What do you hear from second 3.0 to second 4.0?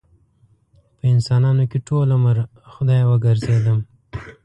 وګرځېدم